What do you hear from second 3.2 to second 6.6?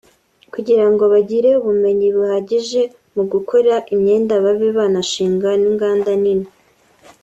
gukora imyenda babe banashinga n’inganda nini